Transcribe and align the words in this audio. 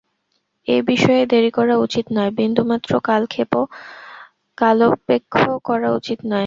এ 0.67 0.77
বিষয়ে 0.89 1.23
দেরী 1.31 1.51
করা 1.57 1.75
উচিত 1.85 2.05
নয়, 2.15 2.31
বিন্দুমাত্র 2.39 2.91
কালপেক্ষ 4.57 5.33
করা 5.67 5.89
উচিত 5.99 6.19
নয়। 6.23 6.39